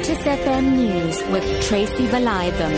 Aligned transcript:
Lotus 0.00 0.24
FM 0.24 0.76
News 0.76 1.22
with 1.30 1.44
Tracy 1.68 2.06
Valaydham. 2.06 2.74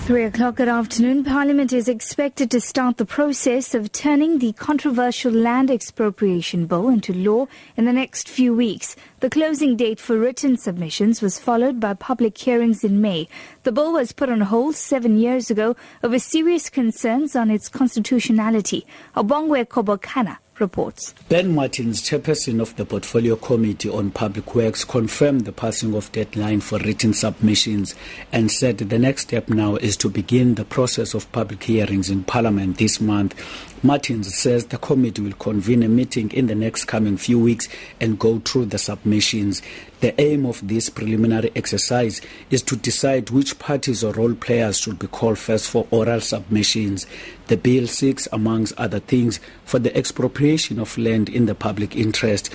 Three 0.00 0.24
o'clock 0.24 0.58
at 0.58 0.66
afternoon. 0.66 1.22
Parliament 1.22 1.72
is 1.72 1.86
expected 1.86 2.50
to 2.50 2.60
start 2.60 2.96
the 2.96 3.04
process 3.04 3.72
of 3.72 3.92
turning 3.92 4.40
the 4.40 4.52
controversial 4.54 5.30
land 5.30 5.70
expropriation 5.70 6.66
bill 6.66 6.88
into 6.88 7.12
law 7.12 7.46
in 7.76 7.84
the 7.84 7.92
next 7.92 8.28
few 8.28 8.52
weeks. 8.52 8.96
The 9.20 9.30
closing 9.30 9.76
date 9.76 10.00
for 10.00 10.18
written 10.18 10.56
submissions 10.56 11.22
was 11.22 11.38
followed 11.38 11.78
by 11.78 11.94
public 11.94 12.36
hearings 12.36 12.82
in 12.82 13.00
May. 13.00 13.28
The 13.62 13.70
bill 13.70 13.92
was 13.92 14.10
put 14.10 14.28
on 14.28 14.40
hold 14.40 14.74
seven 14.74 15.18
years 15.20 15.52
ago 15.52 15.76
over 16.02 16.18
serious 16.18 16.68
concerns 16.68 17.36
on 17.36 17.48
its 17.48 17.68
constitutionality. 17.68 18.84
Obongwe 19.14 19.66
Kobokana 19.66 20.38
reports. 20.60 21.14
Ben 21.28 21.54
Martins, 21.54 22.02
chairperson 22.02 22.60
of 22.60 22.76
the 22.76 22.84
Portfolio 22.84 23.36
Committee 23.36 23.88
on 23.88 24.10
Public 24.10 24.54
Works, 24.54 24.84
confirmed 24.84 25.44
the 25.44 25.52
passing 25.52 25.94
of 25.94 26.12
deadline 26.12 26.60
for 26.60 26.78
written 26.78 27.12
submissions 27.12 27.94
and 28.32 28.50
said 28.50 28.78
the 28.78 28.98
next 28.98 29.22
step 29.22 29.48
now 29.48 29.76
is 29.76 29.96
to 29.96 30.08
begin 30.08 30.54
the 30.54 30.64
process 30.64 31.14
of 31.14 31.30
public 31.32 31.62
hearings 31.64 32.10
in 32.10 32.24
Parliament 32.24 32.78
this 32.78 33.00
month. 33.00 33.34
Martins 33.82 34.34
says 34.34 34.66
the 34.66 34.76
committee 34.76 35.22
will 35.22 35.32
convene 35.32 35.82
a 35.82 35.88
meeting 35.88 36.30
in 36.32 36.46
the 36.46 36.54
next 36.54 36.84
coming 36.84 37.16
few 37.16 37.38
weeks 37.38 37.68
and 37.98 38.18
go 38.18 38.38
through 38.40 38.66
the 38.66 38.78
submissions. 38.78 39.62
The 40.00 40.18
aim 40.18 40.46
of 40.46 40.66
this 40.66 40.88
preliminary 40.88 41.52
exercise 41.54 42.22
is 42.50 42.62
to 42.62 42.76
decide 42.76 43.28
which 43.28 43.58
parties 43.58 44.02
or 44.02 44.14
role 44.14 44.34
players 44.34 44.78
should 44.78 44.98
be 44.98 45.06
called 45.06 45.38
first 45.38 45.68
for 45.68 45.86
oral 45.90 46.22
submissions. 46.22 47.06
The 47.48 47.58
bill 47.58 47.86
seeks, 47.86 48.26
amongst 48.32 48.72
other 48.78 49.00
things, 49.00 49.40
for 49.66 49.78
the 49.78 49.94
expropriation 49.94 50.78
of 50.78 50.96
land 50.96 51.28
in 51.28 51.44
the 51.44 51.54
public 51.54 51.94
interest. 51.96 52.50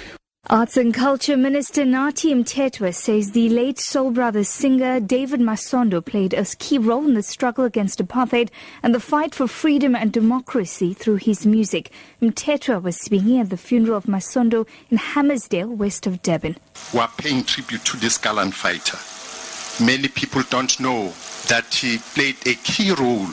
Arts 0.47 0.77
and 0.77 0.93
Culture 0.93 1.35
Minister 1.35 1.85
Nathi 1.85 2.31
Mthethwa 2.31 2.93
says 2.93 3.31
the 3.31 3.49
late 3.49 3.79
Soul 3.79 4.11
Brothers 4.11 4.47
singer 4.47 4.99
David 4.99 5.39
Masondo 5.39 6.05
played 6.05 6.35
a 6.35 6.45
key 6.45 6.77
role 6.77 7.03
in 7.03 7.15
the 7.15 7.23
struggle 7.23 7.65
against 7.65 7.97
apartheid 7.97 8.49
and 8.83 8.93
the 8.93 8.99
fight 8.99 9.33
for 9.33 9.47
freedom 9.47 9.95
and 9.95 10.13
democracy 10.13 10.93
through 10.93 11.15
his 11.15 11.47
music. 11.47 11.89
Mthethwa 12.21 12.79
was 12.79 12.95
speaking 12.95 13.39
at 13.39 13.49
the 13.49 13.57
funeral 13.57 13.97
of 13.97 14.05
Masondo 14.05 14.67
in 14.91 14.99
Hammersdale, 14.99 15.75
west 15.75 16.05
of 16.05 16.21
Durban. 16.21 16.57
We 16.93 16.99
are 16.99 17.09
paying 17.17 17.43
tribute 17.43 17.83
to 17.85 17.97
this 17.97 18.19
gallant 18.19 18.53
fighter. 18.53 18.99
Many 19.83 20.09
people 20.09 20.43
don't 20.51 20.79
know 20.79 21.11
that 21.47 21.73
he 21.73 21.97
played 22.13 22.35
a 22.45 22.53
key 22.53 22.91
role 22.91 23.29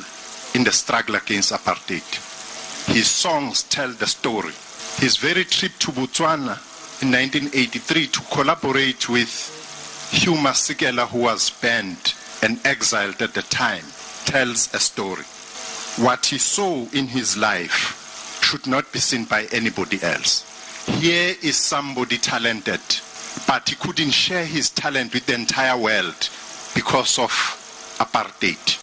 in 0.55 0.65
the 0.65 0.73
struggle 0.73 1.17
against 1.17 1.53
apartheid. 1.53 2.89
His 2.91 3.11
songs 3.11 3.65
tell 3.65 3.91
the 3.91 4.07
story. 4.07 4.55
His 4.97 5.19
very 5.19 5.45
trip 5.45 5.73
to 5.81 5.93
Botswana 5.93 6.72
in 7.03 7.11
1983 7.11 8.07
to 8.07 8.21
collaborate 8.33 9.09
with 9.09 10.09
Hugh 10.13 10.35
Masekela, 10.35 11.09
who 11.09 11.23
was 11.23 11.51
banned 11.51 12.15
and 12.43 12.65
exiled 12.65 13.21
at 13.21 13.35
the 13.35 13.43
time, 13.43 13.85
tells 14.25 14.73
a 14.73 14.79
story. 14.79 15.25
What 16.05 16.27
he 16.27 16.39
saw 16.39 16.87
in 16.93 17.09
his 17.09 17.37
life 17.37 18.41
should 18.43 18.69
not 18.69 18.91
be 18.93 19.01
seen 19.01 19.25
by 19.25 19.47
anybody 19.51 20.01
else. 20.03 20.45
Here 20.87 21.35
is 21.43 21.57
somebody 21.57 22.19
talented, 22.19 22.81
but 23.49 23.69
he 23.69 23.75
couldn't 23.75 24.13
share 24.13 24.47
his 24.47 24.71
talent 24.71 25.13
with 25.13 25.27
the 25.27 25.35
entire 25.35 25.77
world 25.77 26.29
because 26.75 27.19
of 27.19 27.31
apartheid. 27.99 28.82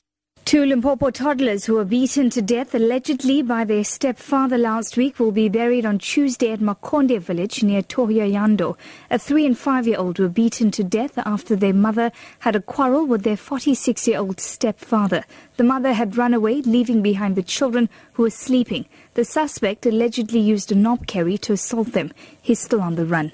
Two 0.49 0.65
Limpopo 0.65 1.11
toddlers 1.11 1.65
who 1.65 1.75
were 1.75 1.85
beaten 1.85 2.31
to 2.31 2.41
death 2.41 2.73
allegedly 2.73 3.43
by 3.43 3.63
their 3.63 3.83
stepfather 3.83 4.57
last 4.57 4.97
week 4.97 5.19
will 5.19 5.31
be 5.31 5.47
buried 5.47 5.85
on 5.85 5.99
Tuesday 5.99 6.51
at 6.51 6.59
Makonde 6.59 7.19
village 7.19 7.61
near 7.61 7.83
Thohoyandou. 7.83 8.75
A 9.11 9.19
three 9.19 9.45
and 9.45 9.55
five 9.55 9.85
year 9.85 9.99
old 9.99 10.17
were 10.17 10.27
beaten 10.27 10.71
to 10.71 10.83
death 10.83 11.19
after 11.19 11.55
their 11.55 11.71
mother 11.71 12.11
had 12.39 12.55
a 12.55 12.61
quarrel 12.61 13.05
with 13.05 13.21
their 13.21 13.37
46 13.37 14.07
year 14.07 14.17
old 14.17 14.39
stepfather. 14.39 15.23
The 15.57 15.63
mother 15.63 15.93
had 15.93 16.17
run 16.17 16.33
away, 16.33 16.63
leaving 16.63 17.03
behind 17.03 17.35
the 17.35 17.43
children 17.43 17.87
who 18.13 18.23
were 18.23 18.31
sleeping. 18.31 18.87
The 19.13 19.25
suspect 19.25 19.85
allegedly 19.85 20.39
used 20.39 20.71
a 20.71 20.75
knobkerrie 20.75 21.39
to 21.41 21.53
assault 21.53 21.91
them. 21.91 22.11
He's 22.41 22.59
still 22.59 22.81
on 22.81 22.95
the 22.95 23.05
run. 23.05 23.33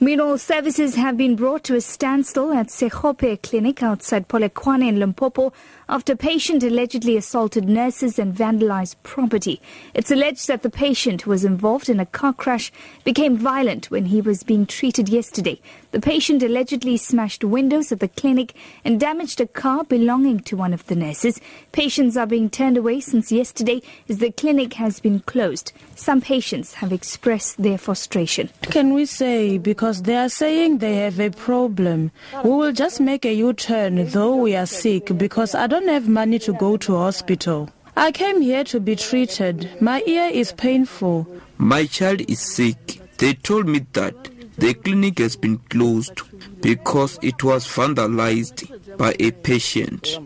Meanwhile, 0.00 0.38
services 0.38 0.96
have 0.96 1.16
been 1.16 1.36
brought 1.36 1.62
to 1.64 1.76
a 1.76 1.80
standstill 1.80 2.52
at 2.52 2.66
Sekgope 2.66 3.40
Clinic 3.42 3.80
outside 3.80 4.26
Polokwane 4.26 4.88
in 4.88 4.98
Limpopo 4.98 5.52
after 5.88 6.14
a 6.14 6.16
patient 6.16 6.64
allegedly 6.64 7.16
assaulted 7.16 7.68
nurses 7.68 8.18
and 8.18 8.34
vandalized 8.34 8.96
property. 9.04 9.62
It's 9.94 10.10
alleged 10.10 10.48
that 10.48 10.62
the 10.62 10.70
patient 10.70 11.22
who 11.22 11.30
was 11.30 11.44
involved 11.44 11.88
in 11.88 12.00
a 12.00 12.06
car 12.06 12.32
crash 12.32 12.72
became 13.04 13.36
violent 13.36 13.90
when 13.90 14.06
he 14.06 14.20
was 14.20 14.42
being 14.42 14.66
treated 14.66 15.08
yesterday. 15.08 15.60
The 15.92 16.00
patient 16.00 16.42
allegedly 16.42 16.96
smashed 16.96 17.44
windows 17.44 17.92
at 17.92 18.00
the 18.00 18.08
clinic 18.08 18.54
and 18.84 18.98
damaged 18.98 19.40
a 19.40 19.46
car 19.46 19.84
belonging 19.84 20.40
to 20.40 20.56
one 20.56 20.74
of 20.74 20.84
the 20.86 20.96
nurses. 20.96 21.40
Patients 21.70 22.16
are 22.16 22.26
being 22.26 22.50
turned 22.50 22.76
away 22.76 22.98
since 22.98 23.30
yesterday 23.30 23.80
as 24.08 24.18
the 24.18 24.32
clinic 24.32 24.72
has 24.74 24.98
been 24.98 25.20
closed. 25.20 25.72
Some 25.94 26.20
patients 26.20 26.74
have 26.74 26.92
expressed 26.92 27.62
their 27.62 27.78
frustration. 27.78 28.50
Can 28.62 28.92
we 28.92 29.06
say 29.06 29.56
because 29.58 29.83
they 29.92 30.16
are 30.16 30.28
saying 30.28 30.78
they 30.78 30.96
have 30.96 31.20
a 31.20 31.30
problem, 31.30 32.10
we 32.42 32.50
will 32.50 32.72
just 32.72 33.00
make 33.00 33.24
a 33.24 33.34
U-turn 33.34 34.08
though 34.08 34.36
we 34.36 34.56
are 34.56 34.66
sick 34.66 35.16
because 35.18 35.54
I 35.54 35.66
don't 35.66 35.88
have 35.88 36.08
money 36.08 36.38
to 36.40 36.52
go 36.52 36.76
to 36.78 36.96
hospital. 36.96 37.68
I 37.96 38.10
came 38.10 38.40
here 38.40 38.64
to 38.64 38.80
be 38.80 38.96
treated. 38.96 39.80
My 39.80 40.02
ear 40.06 40.28
is 40.32 40.52
painful. 40.52 41.26
My 41.58 41.86
child 41.86 42.22
is 42.28 42.40
sick. 42.40 43.00
They 43.18 43.34
told 43.34 43.68
me 43.68 43.86
that 43.92 44.14
the 44.58 44.74
clinic 44.74 45.18
has 45.18 45.36
been 45.36 45.58
closed 45.58 46.20
because 46.60 47.18
it 47.22 47.44
was 47.44 47.66
vandalized 47.66 48.96
by 48.96 49.14
a 49.20 49.30
patient. 49.30 50.18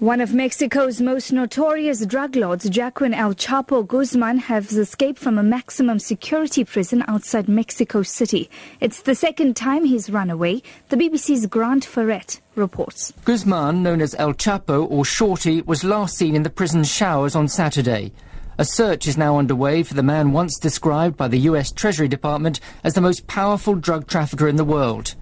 One 0.00 0.22
of 0.22 0.32
Mexico's 0.32 0.98
most 1.02 1.30
notorious 1.30 2.06
drug 2.06 2.34
lords, 2.34 2.70
Joaquin 2.74 3.12
El 3.12 3.34
Chapo 3.34 3.86
Guzman, 3.86 4.38
has 4.38 4.74
escaped 4.74 5.18
from 5.18 5.36
a 5.36 5.42
maximum 5.42 5.98
security 5.98 6.64
prison 6.64 7.04
outside 7.06 7.50
Mexico 7.50 8.02
City. 8.02 8.48
It's 8.80 9.02
the 9.02 9.14
second 9.14 9.56
time 9.56 9.84
he's 9.84 10.08
run 10.08 10.30
away. 10.30 10.62
The 10.88 10.96
BBC's 10.96 11.44
Grant 11.48 11.84
Ferret 11.84 12.40
reports. 12.54 13.12
Guzman, 13.26 13.82
known 13.82 14.00
as 14.00 14.14
El 14.14 14.32
Chapo 14.32 14.90
or 14.90 15.04
Shorty, 15.04 15.60
was 15.60 15.84
last 15.84 16.16
seen 16.16 16.34
in 16.34 16.44
the 16.44 16.48
prison 16.48 16.82
showers 16.82 17.36
on 17.36 17.46
Saturday. 17.46 18.10
A 18.56 18.64
search 18.64 19.06
is 19.06 19.18
now 19.18 19.36
underway 19.36 19.82
for 19.82 19.92
the 19.92 20.02
man 20.02 20.32
once 20.32 20.58
described 20.58 21.18
by 21.18 21.28
the 21.28 21.40
US 21.40 21.70
Treasury 21.70 22.08
Department 22.08 22.58
as 22.82 22.94
the 22.94 23.02
most 23.02 23.26
powerful 23.26 23.74
drug 23.74 24.06
trafficker 24.06 24.48
in 24.48 24.56
the 24.56 24.64
world. 24.64 25.14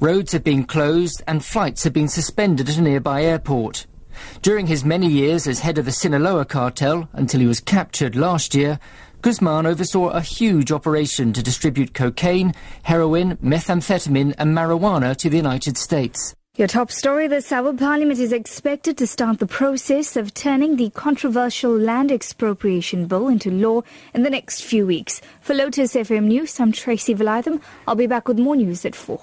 Roads 0.00 0.32
have 0.32 0.44
been 0.44 0.64
closed 0.64 1.22
and 1.26 1.42
flights 1.42 1.84
have 1.84 1.94
been 1.94 2.08
suspended 2.08 2.68
at 2.68 2.76
a 2.76 2.82
nearby 2.82 3.24
airport. 3.24 3.86
During 4.42 4.66
his 4.66 4.84
many 4.84 5.08
years 5.08 5.46
as 5.46 5.60
head 5.60 5.78
of 5.78 5.84
the 5.84 5.92
Sinaloa 5.92 6.44
cartel, 6.44 7.08
until 7.12 7.40
he 7.40 7.46
was 7.46 7.60
captured 7.60 8.16
last 8.16 8.54
year, 8.54 8.78
Guzman 9.20 9.66
oversaw 9.66 10.10
a 10.10 10.20
huge 10.20 10.70
operation 10.70 11.32
to 11.32 11.42
distribute 11.42 11.92
cocaine, 11.92 12.54
heroin, 12.84 13.36
methamphetamine 13.38 14.34
and 14.38 14.56
marijuana 14.56 15.16
to 15.16 15.28
the 15.28 15.36
United 15.36 15.76
States. 15.76 16.34
Your 16.58 16.66
top 16.66 16.90
story 16.90 17.28
this 17.28 17.52
hour 17.52 17.72
Parliament 17.72 18.18
is 18.18 18.32
expected 18.32 18.98
to 18.98 19.06
start 19.06 19.38
the 19.38 19.46
process 19.46 20.16
of 20.16 20.34
turning 20.34 20.74
the 20.74 20.90
controversial 20.90 21.70
land 21.70 22.10
expropriation 22.10 23.06
bill 23.06 23.28
into 23.28 23.48
law 23.48 23.82
in 24.12 24.24
the 24.24 24.30
next 24.30 24.64
few 24.64 24.84
weeks. 24.84 25.20
For 25.40 25.54
Lotus 25.54 25.94
FM 25.94 26.24
News, 26.24 26.58
I'm 26.58 26.72
Tracy 26.72 27.14
Valaydham. 27.14 27.60
I'll 27.86 27.94
be 27.94 28.08
back 28.08 28.26
with 28.26 28.40
more 28.40 28.56
news 28.56 28.84
at 28.84 28.96
4. 28.96 29.20